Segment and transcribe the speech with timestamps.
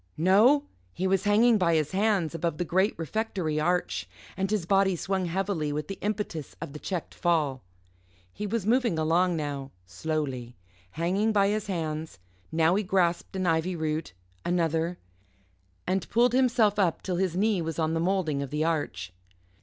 [0.17, 0.63] No
[0.93, 5.25] he was hanging by his hands above the great refectory arch, and his body swung
[5.25, 7.61] heavily with the impetus of the checked fall.
[8.33, 10.55] He was moving along now, slowly
[10.93, 12.17] hanging by his hands;
[12.51, 14.97] now he grasped an ivy root another
[15.85, 19.13] and pulled himself up till his knee was on the moulding of the arch.